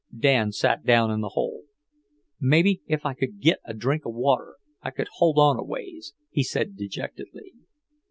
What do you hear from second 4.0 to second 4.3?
of